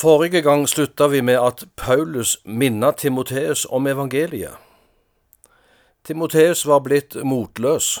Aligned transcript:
Forrige 0.00 0.40
gang 0.42 0.68
slutta 0.68 1.06
vi 1.06 1.20
med 1.20 1.36
at 1.36 1.64
Paulus 1.76 2.38
minnet 2.44 2.96
Timoteus 2.96 3.66
om 3.70 3.86
evangeliet. 3.86 4.54
Timoteus 6.04 6.66
var 6.66 6.80
blitt 6.80 7.16
motløs, 7.24 7.98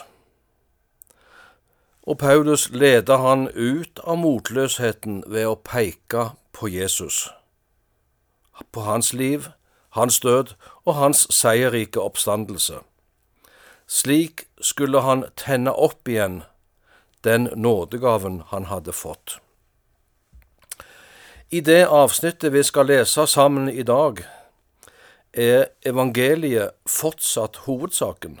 og 2.02 2.18
Paulus 2.18 2.70
leda 2.72 3.18
han 3.20 3.48
ut 3.52 4.00
av 4.00 4.16
motløsheten 4.16 5.18
ved 5.26 5.50
å 5.50 5.58
peke 5.60 6.24
på 6.56 6.70
Jesus, 6.72 7.28
på 8.72 8.86
hans 8.88 9.12
liv, 9.12 9.50
hans 10.00 10.22
død 10.24 10.56
og 10.86 10.94
hans 11.02 11.26
seierrike 11.28 12.00
oppstandelse. 12.00 12.80
Slik 13.86 14.46
skulle 14.60 15.04
han 15.04 15.28
tenne 15.36 15.76
opp 15.76 16.08
igjen 16.08 16.42
den 17.28 17.52
nådegaven 17.52 18.40
han 18.48 18.72
hadde 18.72 18.96
fått. 18.96 19.36
I 21.50 21.60
det 21.66 21.88
avsnittet 21.90 22.52
vi 22.54 22.60
skal 22.62 22.86
lese 22.86 23.24
sammen 23.26 23.64
i 23.68 23.82
dag, 23.82 24.20
er 25.34 25.64
evangeliet 25.82 26.76
fortsatt 26.86 27.64
hovedsaken. 27.64 28.36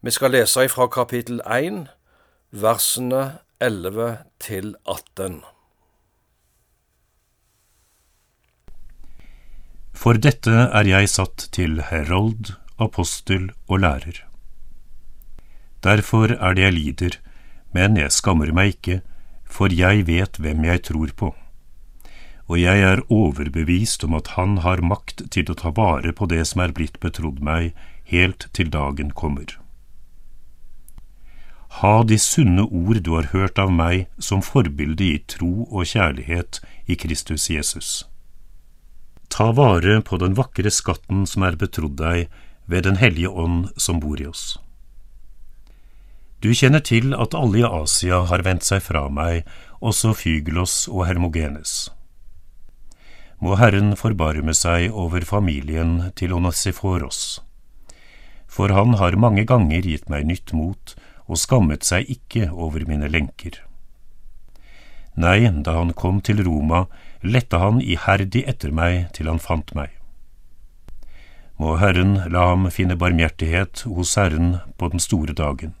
Vi 0.00 0.14
skal 0.16 0.32
lese 0.32 0.64
ifra 0.64 0.86
kapittel 0.88 1.42
1, 1.44 1.90
versene 2.56 3.20
11 3.60 4.06
til 4.40 4.70
18. 4.88 5.42
For 9.92 10.16
dette 10.16 10.56
er 10.72 10.88
jeg 10.88 11.12
satt 11.12 11.50
til 11.52 11.82
herold, 11.90 12.54
apostel 12.80 13.50
og 13.68 13.84
lærer. 13.84 14.24
Derfor 15.84 16.32
er 16.32 16.56
det 16.56 16.64
jeg 16.64 16.78
lider, 16.78 17.20
men 17.76 18.00
jeg 18.00 18.16
skammer 18.16 18.56
meg 18.56 18.78
ikke, 18.78 19.02
for 19.44 19.68
jeg 19.68 20.06
vet 20.08 20.40
hvem 20.40 20.64
jeg 20.64 20.86
tror 20.88 21.12
på 21.12 21.34
og 22.50 22.58
jeg 22.58 22.82
er 22.82 23.02
overbevist 23.12 24.04
om 24.04 24.14
at 24.18 24.34
Han 24.36 24.58
har 24.66 24.82
makt 24.82 25.24
til 25.30 25.50
å 25.50 25.58
ta 25.58 25.70
vare 25.70 26.12
på 26.12 26.26
det 26.26 26.44
som 26.50 26.62
er 26.64 26.74
blitt 26.74 26.98
betrodd 27.00 27.40
meg, 27.40 27.72
helt 28.04 28.48
til 28.52 28.70
dagen 28.70 29.12
kommer. 29.14 29.58
Ha 31.80 32.02
de 32.04 32.18
sunne 32.20 32.66
ord 32.66 33.00
du 33.00 33.14
har 33.14 33.30
hørt 33.32 33.58
av 33.58 33.72
meg 33.72 34.08
som 34.18 34.42
forbilde 34.44 35.04
i 35.06 35.18
tro 35.24 35.68
og 35.70 35.88
kjærlighet 35.88 36.60
i 36.86 36.98
Kristus 37.00 37.48
Jesus. 37.48 38.04
Ta 39.32 39.48
vare 39.56 40.02
på 40.04 40.18
den 40.20 40.36
vakre 40.36 40.68
skatten 40.70 41.24
som 41.26 41.46
er 41.46 41.56
betrodd 41.56 41.96
deg 41.96 42.28
ved 42.68 42.84
Den 42.84 43.00
hellige 43.00 43.30
ånd 43.30 43.72
som 43.80 43.98
bor 44.00 44.20
i 44.20 44.28
oss. 44.28 44.58
Du 46.44 46.52
kjenner 46.52 46.82
til 46.84 47.14
at 47.14 47.34
alle 47.38 47.62
i 47.62 47.66
Asia 47.66 48.24
har 48.28 48.44
vendt 48.44 48.66
seg 48.66 48.82
fra 48.84 49.06
meg, 49.08 49.46
også 49.80 50.12
Fygelos 50.18 50.84
og 50.90 51.06
Hermogenes 51.06 51.88
må 53.42 53.56
Herren 53.58 53.96
forbarme 53.98 54.54
seg 54.54 54.92
over 54.94 55.24
familien 55.26 56.12
til 56.14 56.34
Onesiforos. 56.36 57.40
For 58.46 58.70
han 58.70 58.94
har 59.00 59.18
mange 59.18 59.42
ganger 59.48 59.82
gitt 59.82 60.06
meg 60.12 60.28
nytt 60.28 60.52
mot 60.54 60.94
og 61.26 61.40
skammet 61.40 61.82
seg 61.86 62.06
ikke 62.12 62.50
over 62.52 62.86
mine 62.86 63.10
lenker. 63.10 63.58
Nei, 65.18 65.50
da 65.66 65.74
han 65.80 65.92
kom 65.92 66.22
til 66.24 66.44
Roma, 66.46 66.86
lette 67.20 67.58
han 67.58 67.82
iherdig 67.82 68.46
etter 68.48 68.72
meg 68.72 69.10
til 69.16 69.28
han 69.28 69.42
fant 69.42 69.74
meg. 69.76 69.90
Må 71.60 71.76
Herren 71.82 72.16
la 72.32 72.46
ham 72.52 72.70
finne 72.72 72.96
barmhjertighet 72.98 73.84
hos 73.90 74.14
Herren 74.16 74.56
på 74.78 74.88
den 74.94 75.02
store 75.02 75.34
dagen. 75.36 75.74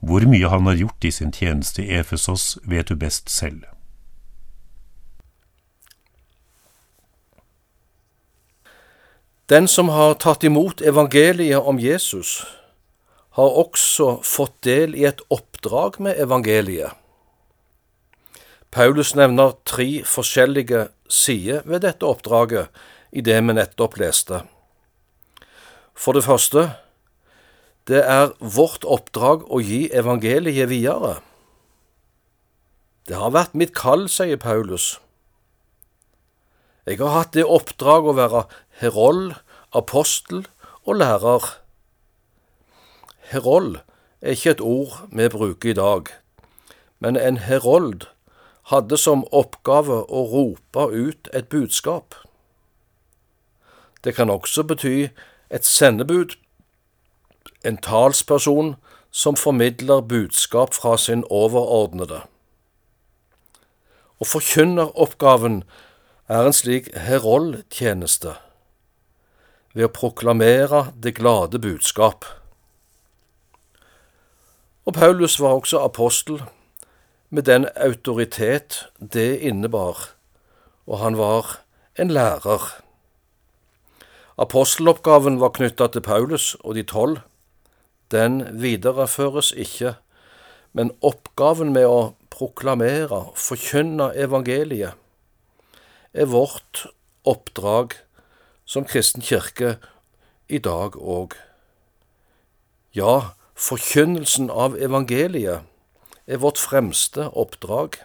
Hvor 0.00 0.24
mye 0.28 0.48
han 0.48 0.68
har 0.68 0.78
gjort 0.78 1.04
i 1.04 1.10
sin 1.12 1.32
tjeneste 1.32 1.84
i 1.84 1.98
Efesos, 1.98 2.56
vet 2.64 2.88
du 2.88 2.96
best 2.96 3.28
selv. 3.32 3.64
Den 9.50 9.66
som 9.66 9.88
har 9.90 10.14
tatt 10.14 10.44
imot 10.46 10.78
evangeliet 10.86 11.66
om 11.66 11.78
Jesus, 11.82 12.44
har 13.34 13.56
også 13.58 14.20
fått 14.22 14.60
del 14.62 14.94
i 14.94 15.02
et 15.08 15.22
oppdrag 15.26 15.98
med 15.98 16.20
evangeliet. 16.22 16.94
Paulus 18.70 19.16
nevner 19.18 19.56
tre 19.66 20.04
forskjellige 20.06 20.84
sider 21.10 21.66
ved 21.66 21.82
dette 21.82 22.06
oppdraget 22.06 22.70
i 23.10 23.24
det 23.26 23.40
vi 23.42 23.56
nettopp 23.58 23.98
leste. 23.98 24.44
For 25.98 26.14
det 26.14 26.22
første, 26.28 26.68
det 27.90 28.04
er 28.06 28.30
vårt 28.38 28.86
oppdrag 28.86 29.48
å 29.50 29.58
gi 29.58 29.88
evangeliet 29.90 30.70
videre. 30.70 31.16
Det 33.10 33.18
har 33.18 33.34
vært 33.34 33.58
mitt 33.58 33.74
kall, 33.74 34.06
sier 34.06 34.38
Paulus. 34.38 35.00
Jeg 36.86 36.98
har 36.98 37.12
hatt 37.12 37.34
det 37.36 37.44
oppdrag 37.44 38.06
å 38.08 38.16
være 38.16 38.44
herold, 38.80 39.34
apostel 39.76 40.46
og 40.86 40.96
lærer. 40.96 41.44
Herold 43.30 43.82
er 44.20 44.36
ikke 44.36 44.54
et 44.56 44.64
ord 44.64 44.96
vi 45.12 45.28
bruker 45.28 45.70
i 45.70 45.76
dag, 45.76 46.08
men 46.98 47.16
en 47.20 47.36
herold 47.36 48.08
hadde 48.72 48.96
som 49.00 49.26
oppgave 49.32 50.02
å 50.08 50.24
rope 50.32 50.86
ut 50.88 51.28
et 51.34 51.48
budskap. 51.52 52.14
Det 54.04 54.14
kan 54.16 54.30
også 54.32 54.64
bety 54.64 55.10
et 55.50 55.66
sendebud, 55.66 56.36
en 57.64 57.76
talsperson 57.76 58.74
som 59.10 59.36
formidler 59.36 60.00
budskap 60.00 60.74
fra 60.74 60.96
sin 60.96 61.24
overordnede. 61.28 62.22
Og 64.20 64.26
forkynneroppgaven 64.26 65.62
er 66.30 66.46
en 66.46 66.54
slik 66.54 66.92
heroldtjeneste 66.94 68.36
ved 69.74 69.88
å 69.88 69.94
proklamere 69.94 70.84
det 70.94 71.16
glade 71.18 71.58
budskap. 71.62 72.26
Og 74.86 74.94
Paulus 74.94 75.40
var 75.42 75.58
også 75.58 75.82
apostel, 75.82 76.38
med 77.30 77.46
den 77.46 77.66
autoritet 77.78 78.84
det 78.98 79.38
innebar, 79.46 80.14
og 80.86 81.02
han 81.02 81.18
var 81.18 81.60
en 81.98 82.10
lærer. 82.14 82.62
Aposteloppgaven 84.38 85.38
var 85.42 85.54
knytta 85.58 85.90
til 85.90 86.02
Paulus 86.02 86.54
og 86.60 86.74
de 86.78 86.82
tolv. 86.82 87.20
Den 88.10 88.42
videreføres 88.62 89.52
ikke, 89.54 89.94
men 90.74 90.90
oppgaven 91.02 91.70
med 91.74 91.86
å 91.86 92.00
proklamere, 92.30 93.28
forkynne 93.38 94.10
evangeliet, 94.18 94.99
er 96.12 96.30
vårt 96.30 96.86
oppdrag 97.24 97.94
som 98.64 98.84
kristen 98.84 99.22
kirke 99.22 99.76
i 100.48 100.58
dag 100.58 100.96
òg. 100.98 101.36
Ja, 102.94 103.34
forkynnelsen 103.54 104.50
av 104.50 104.74
evangeliet 104.78 105.66
er 106.26 106.42
vårt 106.42 106.58
fremste 106.58 107.28
oppdrag. 107.38 108.00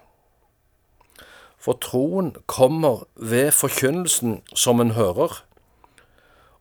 For 1.57 1.77
troen 1.81 2.35
kommer 2.45 3.07
ved 3.15 3.51
forkynnelsen 3.57 4.41
som 4.53 4.81
en 4.81 4.93
hører, 4.93 5.41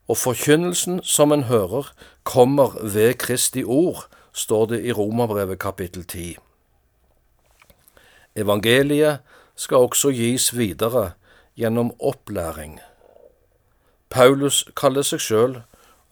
og 0.08 0.16
forkynnelsen 0.20 1.02
som 1.04 1.32
en 1.32 1.44
hører, 1.48 1.92
kommer 2.24 2.76
ved 2.80 3.14
Kristi 3.20 3.64
ord, 3.64 4.08
står 4.32 4.66
det 4.66 4.80
i 4.84 4.92
Romerbrevet 4.92 5.58
kapittel 5.58 6.04
10. 6.04 6.36
Evangeliet 8.36 9.20
skal 9.56 9.76
også 9.76 10.10
gis 10.10 10.56
videre 10.56 11.12
gjennom 11.56 11.92
opplæring. 12.00 12.80
Paulus 14.10 14.64
kaller 14.76 15.02
seg 15.02 15.22
sjøl 15.22 15.56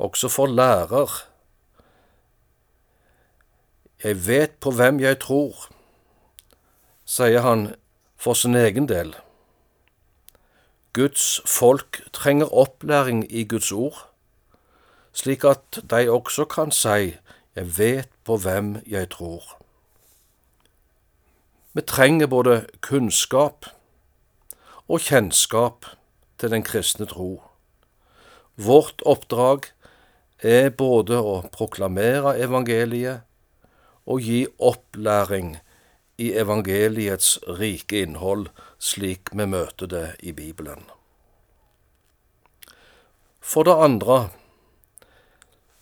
også 0.03 0.29
for 0.29 0.47
lærer. 0.47 1.11
Jeg 4.05 4.27
vet 4.27 4.57
på 4.61 4.71
hvem 4.75 5.01
jeg 5.01 5.21
tror, 5.23 5.69
sier 7.07 7.45
han 7.47 7.75
for 8.17 8.35
sin 8.35 8.55
egen 8.59 8.89
del. 8.91 9.15
Guds 10.93 11.41
folk 11.47 12.03
trenger 12.13 12.51
opplæring 12.51 13.25
i 13.31 13.45
Guds 13.45 13.73
ord, 13.73 14.09
slik 15.13 15.45
at 15.45 15.83
de 15.91 16.11
også 16.11 16.45
kan 16.45 16.75
si 16.75 17.15
jeg 17.55 17.79
vet 17.79 18.09
på 18.25 18.37
hvem 18.37 18.77
jeg 18.87 19.11
tror. 19.11 19.59
Vi 21.73 21.81
trenger 21.81 22.27
både 22.27 22.67
kunnskap 22.81 23.67
og 24.93 25.01
kjennskap 25.01 25.87
til 26.37 26.53
den 26.53 26.65
kristne 26.67 27.09
tro. 27.09 27.41
Vårt 28.61 29.01
oppdrag 29.09 29.71
er 30.45 30.69
både 30.77 31.17
å 31.17 31.39
proklamere 31.55 32.35
evangeliet 32.45 33.25
og 34.05 34.21
gi 34.21 34.43
opplæring 34.59 35.55
i 36.21 36.33
evangeliets 36.37 37.39
rike 37.59 38.03
innhold, 38.05 38.51
slik 38.79 39.33
vi 39.33 39.47
møter 39.49 39.89
det 39.89 40.07
i 40.21 40.35
Bibelen. 40.37 40.85
For 43.41 43.65
det 43.67 43.79
andre, 43.89 44.19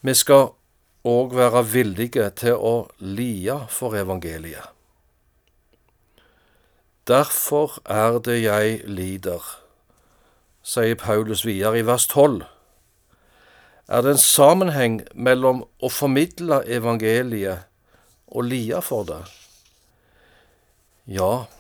vi 0.00 0.14
skal 0.14 0.52
òg 1.04 1.34
være 1.36 1.64
villige 1.72 2.28
til 2.38 2.56
å 2.56 2.74
lie 3.02 3.56
for 3.72 3.96
evangeliet. 3.98 4.79
Derfor 7.10 7.82
er 7.90 8.18
det 8.18 8.42
jeg 8.42 8.80
lider, 8.86 9.42
sier 10.62 10.94
Paulus 10.94 11.40
videre 11.42 11.80
i 11.80 11.86
vers 11.86 12.06
12. 12.06 12.44
Er 13.88 14.04
det 14.06 14.12
en 14.14 14.22
sammenheng 14.22 15.00
mellom 15.14 15.64
å 15.82 15.90
formidle 15.90 16.60
evangeliet 16.70 17.66
og 18.30 18.46
lia 18.52 18.78
for 18.78 19.08
det? 19.08 19.18
Ja, 21.10 21.50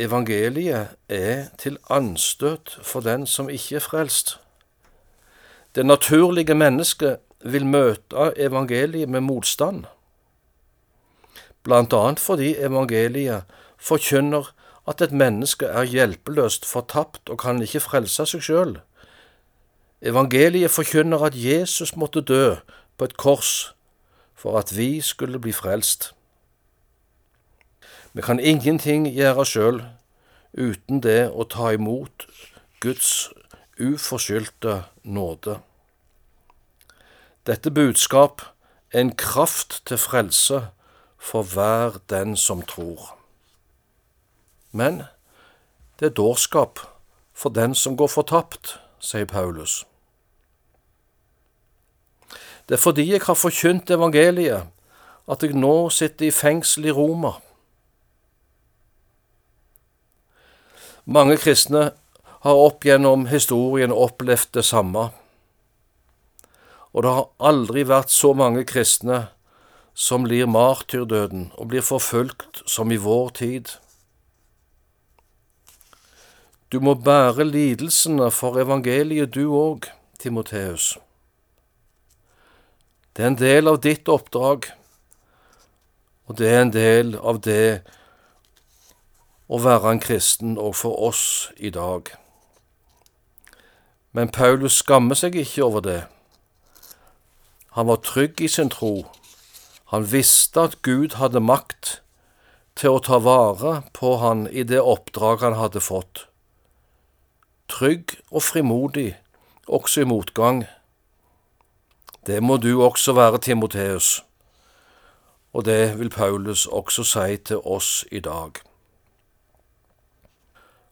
evangeliet 0.00 0.96
er 1.12 1.50
til 1.60 1.76
anstøt 1.92 2.78
for 2.80 3.04
den 3.04 3.28
som 3.28 3.52
ikke 3.52 3.82
er 3.82 3.88
frelst. 3.90 4.38
Det 5.76 5.84
naturlige 5.84 6.56
mennesket 6.56 7.20
vil 7.44 7.68
møte 7.68 8.32
evangeliet 8.40 9.12
med 9.12 9.28
motstand, 9.28 9.84
blant 11.62 11.92
annet 11.92 12.22
fordi 12.22 12.54
evangeliet 12.56 13.44
forkynner 13.76 14.56
at 14.86 15.02
et 15.02 15.12
menneske 15.12 15.66
er 15.66 15.84
hjelpeløst 15.84 16.66
fortapt 16.66 17.30
og 17.30 17.40
kan 17.42 17.62
ikke 17.62 17.82
frelse 17.82 18.26
seg 18.30 18.44
sjøl. 18.46 18.76
Evangeliet 20.02 20.70
forkynner 20.70 21.24
at 21.26 21.34
Jesus 21.34 21.96
måtte 21.96 22.20
dø 22.20 22.54
på 22.96 23.08
et 23.08 23.16
kors 23.16 23.72
for 24.34 24.58
at 24.58 24.76
vi 24.76 25.00
skulle 25.00 25.40
bli 25.42 25.52
frelst. 25.52 26.12
Vi 28.12 28.22
kan 28.22 28.40
ingenting 28.40 29.08
gjøre 29.12 29.44
sjøl 29.44 29.82
uten 30.56 31.02
det 31.04 31.28
å 31.32 31.44
ta 31.44 31.72
imot 31.76 32.28
Guds 32.80 33.30
uforskyldte 33.80 34.84
nåde. 35.04 35.58
Dette 37.46 37.70
budskap 37.70 38.42
er 38.92 39.00
en 39.04 39.12
kraft 39.16 39.82
til 39.86 39.98
frelse 40.00 40.62
for 41.18 41.42
hver 41.42 42.00
den 42.10 42.36
som 42.36 42.62
tror. 42.62 43.16
Men 44.76 45.02
det 45.98 46.10
er 46.10 46.18
dårskap 46.18 46.80
for 47.32 47.52
den 47.56 47.74
som 47.74 47.96
går 47.96 48.10
fortapt, 48.12 48.76
sier 49.00 49.28
Paulus. 49.28 49.84
Det 52.68 52.76
er 52.76 52.82
fordi 52.82 53.10
jeg 53.12 53.22
har 53.24 53.38
forkynt 53.38 53.90
evangeliet 53.94 54.66
at 55.30 55.42
jeg 55.42 55.56
nå 55.58 55.88
sitter 55.90 56.28
i 56.28 56.34
fengsel 56.34 56.88
i 56.90 56.94
Roma. 56.94 57.36
Mange 61.06 61.36
kristne 61.38 61.92
har 62.42 62.60
opp 62.66 62.84
gjennom 62.84 63.28
historien 63.30 63.94
opplevd 63.94 64.52
det 64.58 64.64
samme, 64.66 65.08
og 66.92 67.04
det 67.04 67.12
har 67.12 67.50
aldri 67.52 67.84
vært 67.86 68.10
så 68.10 68.32
mange 68.34 68.64
kristne 68.66 69.26
som 69.94 70.26
lir 70.28 70.48
martyrdøden 70.50 71.50
og 71.56 71.70
blir 71.70 71.84
forfulgt 71.84 72.62
som 72.68 72.90
i 72.92 72.98
vår 73.00 73.30
tid. 73.38 73.70
Du 76.72 76.80
må 76.80 76.96
bære 76.98 77.44
lidelsene 77.46 78.26
for 78.34 78.58
evangeliet, 78.58 79.34
du 79.34 79.52
òg, 79.54 79.86
Timoteus. 80.18 80.96
Det 83.14 83.22
er 83.22 83.30
en 83.30 83.38
del 83.38 83.70
av 83.70 83.78
ditt 83.84 84.10
oppdrag, 84.10 84.66
og 86.26 86.40
det 86.40 86.50
er 86.50 86.64
en 86.64 86.74
del 86.74 87.14
av 87.22 87.38
det 87.46 87.86
å 89.46 89.62
være 89.62 89.94
en 89.94 90.02
kristen 90.02 90.58
òg 90.58 90.74
for 90.74 90.98
oss 91.06 91.22
i 91.56 91.70
dag. 91.70 92.10
Men 94.10 94.34
Paulus 94.34 94.82
skammer 94.82 95.14
seg 95.14 95.38
ikke 95.38 95.64
over 95.70 95.86
det. 95.86 96.00
Han 97.78 97.86
var 97.86 98.02
trygg 98.02 98.42
i 98.42 98.50
sin 98.50 98.74
tro. 98.74 99.04
Han 99.94 100.10
visste 100.10 100.66
at 100.66 100.80
Gud 100.82 101.14
hadde 101.20 101.38
makt 101.38 102.00
til 102.74 102.96
å 102.96 103.02
ta 103.06 103.22
vare 103.22 103.84
på 103.94 104.16
han 104.18 104.48
i 104.50 104.66
det 104.66 104.82
oppdrag 104.82 105.46
han 105.46 105.62
hadde 105.62 105.84
fått 105.84 106.26
trygg 107.68 108.16
og 108.30 108.42
frimodig 108.42 109.16
også 109.66 110.00
i 110.00 110.04
motgang. 110.04 110.64
Det 112.26 112.42
må 112.42 112.56
du 112.56 112.82
også 112.82 113.12
være, 113.12 113.38
Timoteus, 113.38 114.24
og 115.52 115.64
det 115.64 115.98
vil 115.98 116.10
Paulus 116.10 116.66
også 116.66 117.04
si 117.04 117.36
til 117.36 117.56
oss 117.56 118.04
i 118.12 118.20
dag. 118.20 118.50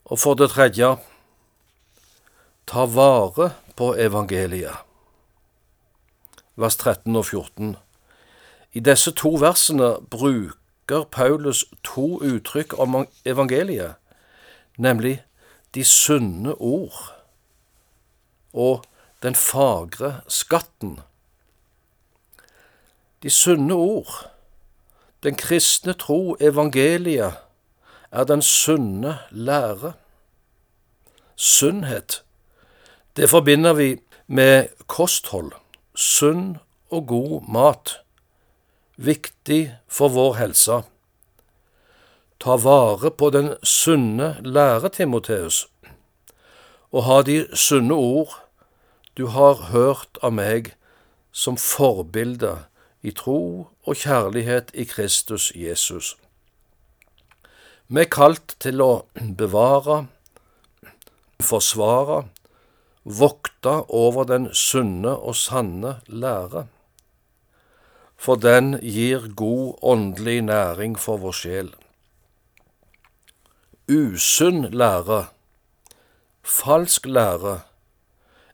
Og 0.05 0.19
for 0.19 0.35
det 0.35 0.51
tredje, 0.51 0.97
ta 2.67 2.85
vare 2.87 3.51
på 3.77 3.95
evangeliet. 3.95 4.77
Vers 6.57 6.77
13 6.77 7.17
og 7.17 7.27
14. 7.27 7.77
I 8.73 8.81
disse 8.81 9.11
to 9.11 9.37
versene 9.41 9.95
bruker 10.11 11.05
Paulus 11.11 11.65
to 11.85 12.21
uttrykk 12.21 12.79
om 12.79 13.07
evangeliet, 13.25 13.95
nemlig 14.79 15.23
de 15.75 15.85
sunne 15.85 16.55
ord 16.55 17.15
og 18.53 18.85
den 19.23 19.35
fagre 19.35 20.21
skatten. 20.29 21.01
De 23.23 23.31
sunne 23.31 23.75
ord, 23.75 24.31
den 25.23 25.35
kristne 25.35 25.93
tro, 25.93 26.37
evangeliet, 26.41 27.41
er 28.11 28.25
den 28.25 28.43
sunne 28.43 29.19
lære. 29.31 29.93
Sunnhet, 31.37 32.23
det 33.17 33.31
forbinder 33.31 33.73
vi 33.73 33.97
med 34.27 34.69
kosthold, 34.87 35.53
sunn 35.95 36.59
og 36.91 37.07
god 37.07 37.49
mat, 37.49 37.99
viktig 38.97 39.75
for 39.89 40.09
vår 40.09 40.35
helse. 40.35 40.83
Ta 42.45 42.59
vare 42.61 43.09
på 43.09 43.31
den 43.33 43.55
sunne 43.65 44.35
lære, 44.45 44.91
Timoteus, 44.93 45.63
og 46.93 47.07
ha 47.07 47.23
de 47.25 47.37
sunne 47.57 47.97
ord 47.97 48.35
du 49.17 49.31
har 49.33 49.71
hørt 49.71 50.19
av 50.21 50.35
meg 50.37 50.75
som 51.33 51.57
forbilde 51.57 52.51
i 53.01 53.15
tro 53.17 53.39
og 53.89 53.97
kjærlighet 53.97 54.75
i 54.77 54.85
Kristus 54.85 55.47
Jesus. 55.57 56.11
Vi 57.89 58.03
er 58.03 58.11
kalt 58.13 58.53
til 58.61 58.85
å 58.85 58.91
bevare, 59.41 60.03
forsvare, 61.41 62.27
vokte 63.05 63.79
over 63.89 64.29
den 64.29 64.51
sunne 64.53 65.15
og 65.17 65.39
sanne 65.41 65.95
lære, 66.13 66.67
for 68.21 68.37
den 68.37 68.77
gir 68.83 69.31
god 69.33 69.81
åndelig 69.81 70.43
næring 70.51 71.01
for 71.01 71.25
vår 71.25 71.41
sjel 71.41 71.73
usunn 73.89 74.71
lære, 74.71 75.27
falsk 76.43 77.07
lære, 77.07 77.61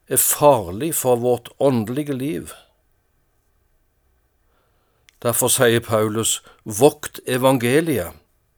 er 0.07 0.17
farlig 0.17 0.95
for 0.95 1.15
vårt 1.15 1.49
åndelige 1.59 2.13
liv. 2.13 2.49
Derfor 5.21 5.47
sier 5.47 5.79
Paulus, 5.79 6.43
vokt 6.65 7.19
evangeliet, 7.27 8.11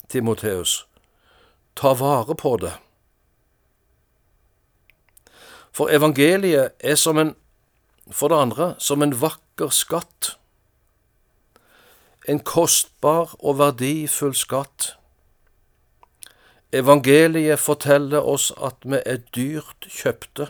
Timoteus, 0.10 0.88
ta 1.76 1.94
vare 1.94 2.36
på 2.36 2.58
det. 2.58 2.74
For 5.74 5.90
evangeliet 5.90 6.72
er 6.80 6.96
som 6.96 7.18
en, 7.18 7.36
for 8.12 8.28
det 8.28 8.38
andre, 8.38 8.76
som 8.80 9.02
en 9.02 9.22
vakker 9.22 9.70
skatt. 9.70 10.38
En 12.28 12.40
kostbar 12.40 13.36
og 13.40 13.58
verdifull 13.60 14.36
skatt 14.38 14.94
Evangeliet 16.74 17.60
forteller 17.60 18.26
oss 18.26 18.50
at 18.58 18.82
vi 18.82 18.98
er 19.06 19.20
dyrt 19.36 19.86
kjøpte. 19.94 20.48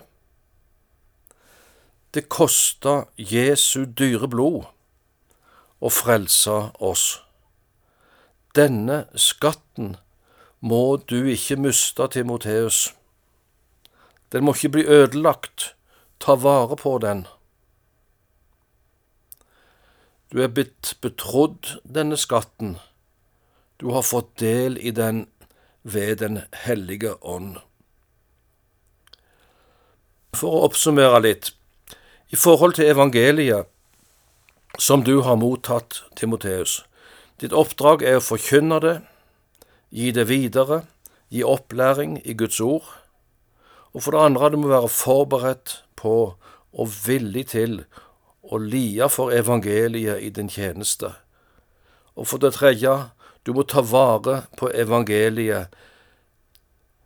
Det 2.15 2.29
kosta 2.31 2.93
Jesu 3.17 3.83
dyre 3.99 4.29
blod 4.31 4.63
å 5.83 5.91
frelse 5.91 6.55
oss. 6.79 7.03
Denne 8.55 9.01
skatten 9.19 9.97
må 10.63 10.95
du 11.11 11.25
ikke 11.27 11.57
miste, 11.59 12.07
Timoteus. 12.07 12.93
Den 14.31 14.45
må 14.47 14.53
ikke 14.55 14.77
bli 14.77 14.87
ødelagt. 14.87 15.73
Ta 16.23 16.37
vare 16.39 16.79
på 16.79 16.95
den. 17.03 17.25
Du 20.31 20.39
er 20.39 20.47
blitt 20.47 20.95
betrodd 21.03 21.75
denne 21.83 22.15
skatten. 22.17 22.77
Du 23.77 23.91
har 23.91 24.07
fått 24.07 24.37
del 24.39 24.79
i 24.79 24.95
den 24.95 25.25
ved 25.83 26.15
Den 26.19 26.41
hellige 26.65 27.15
ånd. 27.21 27.57
For 30.33 30.49
å 30.49 30.63
oppsummere 30.67 31.21
litt, 31.21 31.51
i 32.33 32.39
forhold 32.39 32.79
til 32.79 32.89
evangeliet 32.89 33.69
som 34.81 35.03
du 35.05 35.21
har 35.21 35.37
mottatt, 35.37 36.01
Timoteus, 36.17 36.81
ditt 37.37 37.53
oppdrag 37.53 38.01
er 38.01 38.17
å 38.17 38.25
forkynne 38.25 38.79
det, 38.81 38.95
gi 39.93 40.09
det 40.15 40.25
videre, 40.31 40.81
gi 41.29 41.43
opplæring 41.45 42.17
i 42.25 42.33
Guds 42.33 42.57
ord, 42.63 42.87
og 43.93 44.01
for 44.01 44.15
det 44.15 44.23
andre, 44.25 44.49
du 44.49 44.57
må 44.57 44.71
være 44.71 44.89
forberedt 44.89 45.83
på 45.99 46.33
og 46.73 46.93
villig 47.05 47.51
til 47.53 47.83
å 48.43 48.57
lie 48.57 49.05
for 49.13 49.33
evangeliet 49.33 50.23
i 50.25 50.31
din 50.33 50.49
tjeneste. 50.49 51.13
Og 52.17 52.27
for 52.29 52.41
det 52.41 52.55
tredje, 52.57 52.95
du 53.45 53.53
må 53.53 53.63
ta 53.67 53.81
vare 53.83 54.43
på 54.57 54.69
evangeliet 54.71 55.73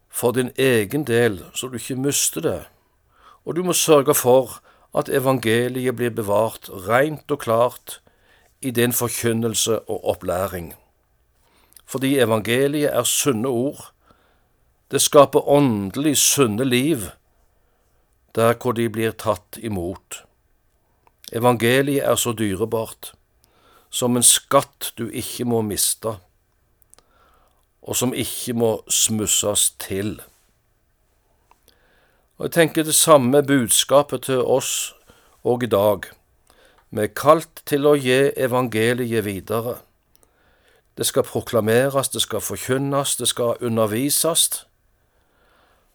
for 0.10 0.34
din 0.34 0.52
egen 0.58 1.06
del, 1.06 1.44
så 1.54 1.68
du 1.68 1.78
ikke 1.78 2.00
mister 2.00 2.42
det, 2.42 2.60
og 3.46 3.56
du 3.56 3.64
må 3.64 3.74
sørge 3.74 4.16
for 4.18 4.60
at 4.98 5.10
evangeliet 5.10 5.96
blir 5.96 6.14
bevart 6.14 6.70
rent 6.88 7.32
og 7.32 7.42
klart 7.46 8.00
i 8.62 8.72
din 8.72 8.94
forkynnelse 8.94 9.80
og 9.80 10.06
opplæring. 10.14 10.74
Fordi 11.86 12.18
evangeliet 12.20 12.94
er 12.94 13.04
sunne 13.04 13.48
ord. 13.48 13.92
Det 14.92 15.02
skaper 15.02 15.50
åndelig 15.50 16.18
sunne 16.18 16.66
liv 16.66 17.10
der 18.36 18.54
hvor 18.54 18.76
de 18.78 18.90
blir 18.90 19.16
tatt 19.18 19.58
imot. 19.58 20.24
Evangeliet 21.34 22.06
er 22.06 22.16
så 22.16 22.34
dyrebart, 22.38 23.14
som 23.90 24.18
en 24.18 24.24
skatt 24.24 24.92
du 24.98 25.08
ikke 25.10 25.46
må 25.46 25.62
miste, 25.66 26.18
og 27.88 27.96
som 27.96 28.14
ikke 28.14 28.54
må 28.54 28.72
smusses 28.92 29.70
til. 29.80 30.20
Og 32.38 32.46
Jeg 32.46 32.52
tenker 32.52 32.84
det 32.84 32.96
samme 32.96 33.42
budskapet 33.44 34.28
til 34.28 34.44
oss 34.44 34.94
òg 35.48 35.64
i 35.64 35.72
dag. 35.72 36.06
Vi 36.92 37.02
er 37.02 37.16
kalt 37.16 37.64
til 37.66 37.88
å 37.88 37.96
gi 37.96 38.32
evangeliet 38.38 39.26
videre. 39.26 39.80
Det 40.98 41.06
skal 41.06 41.24
proklameres, 41.24 42.10
det 42.10 42.22
skal 42.22 42.42
forkynnes, 42.42 43.16
det 43.16 43.28
skal 43.28 43.58
undervises. 43.62 44.66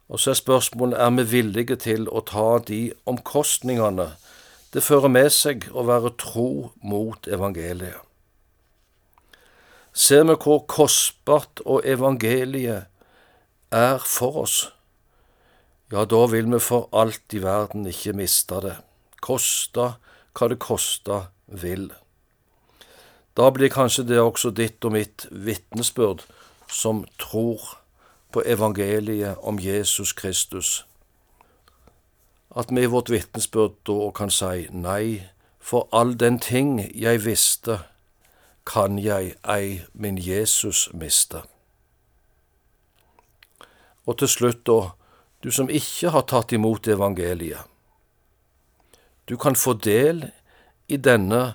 Og 0.08 0.20
så 0.20 0.30
er 0.30 0.40
spørsmålet 0.40 1.00
er 1.00 1.10
vi 1.10 1.28
villige 1.30 1.76
til 1.76 2.08
å 2.08 2.24
ta 2.26 2.58
de 2.58 2.92
omkostningene 3.06 4.12
det 4.72 4.80
fører 4.80 5.10
med 5.12 5.28
seg 5.32 5.66
å 5.76 5.84
være 5.84 6.14
tro 6.16 6.72
mot 6.80 7.28
evangeliet. 7.28 8.11
Ser 9.92 10.24
vi 10.24 10.36
hvor 10.40 10.64
kostbart 10.68 11.60
og 11.64 11.84
evangeliet 11.84 12.88
er 13.72 13.98
for 14.04 14.42
oss, 14.44 14.56
ja, 15.92 16.06
da 16.08 16.22
vil 16.32 16.48
vi 16.48 16.60
for 16.60 16.88
alt 16.96 17.34
i 17.36 17.42
verden 17.42 17.84
ikke 17.88 18.14
miste 18.16 18.60
det, 18.64 18.76
kosta 19.20 19.96
hva 20.32 20.48
det 20.48 20.56
kosta 20.64 21.26
vil. 21.46 21.90
Da 23.36 23.50
blir 23.52 23.72
kanskje 23.72 24.06
det 24.08 24.20
også 24.20 24.52
ditt 24.56 24.84
og 24.84 24.96
mitt 24.96 25.26
vitnesbyrd 25.30 26.24
som 26.72 27.04
tror 27.20 27.76
på 28.32 28.44
evangeliet 28.48 29.36
om 29.44 29.60
Jesus 29.60 30.16
Kristus 30.16 30.80
at 32.56 32.68
vi 32.70 32.84
i 32.84 32.90
vårt 32.90 33.10
vitnesbyrd 33.10 33.78
da 33.88 34.10
kan 34.14 34.30
si 34.32 34.66
nei, 34.72 35.22
for 35.58 35.88
all 35.92 36.14
den 36.18 36.38
ting 36.42 36.76
jeg 36.80 37.22
visste, 37.24 37.78
kan 38.66 38.98
jeg 38.98 39.34
ei 39.48 39.82
min 39.92 40.18
Jesus 40.18 40.88
miste. 40.94 41.42
Og 44.06 44.18
til 44.18 44.28
slutt, 44.28 44.66
da, 44.66 44.92
du 45.42 45.50
som 45.50 45.70
ikke 45.70 46.10
har 46.14 46.26
tatt 46.30 46.52
imot 46.52 46.86
evangeliet. 46.88 47.66
Du 49.28 49.36
kan 49.36 49.56
få 49.56 49.72
del 49.72 50.30
i 50.88 50.96
denne 50.96 51.54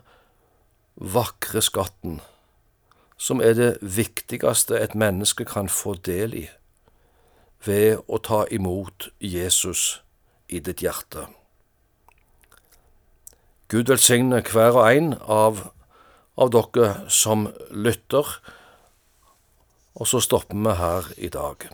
vakre 0.95 1.61
skatten, 1.61 2.21
som 3.17 3.41
er 3.41 3.53
det 3.53 3.71
viktigste 3.81 4.79
et 4.79 4.95
menneske 4.95 5.45
kan 5.45 5.69
få 5.69 5.93
del 5.93 6.33
i, 6.33 6.45
ved 7.65 8.03
å 8.07 8.19
ta 8.23 8.45
imot 8.51 9.09
Jesus 9.19 10.01
i 10.47 10.59
ditt 10.63 10.81
hjerte. 10.81 11.27
Gud 13.67 13.91
velsigne 13.91 14.39
hver 14.47 14.77
og 14.79 14.85
en 14.95 15.13
av, 15.27 15.67
av 16.38 16.53
dere 16.53 17.10
som 17.10 17.48
lytter, 17.74 18.38
og 19.98 20.06
så 20.06 20.22
stopper 20.22 20.58
vi 20.62 20.77
her 20.77 21.12
i 21.17 21.29
dag. 21.34 21.65